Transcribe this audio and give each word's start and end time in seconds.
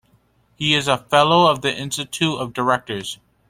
He 0.55 0.73
is 0.73 0.87
a 0.87 0.97
Fellow 0.97 1.45
of 1.45 1.61
the 1.61 1.71
Institute 1.77 2.39
of 2.39 2.53
Directors. 2.53 3.19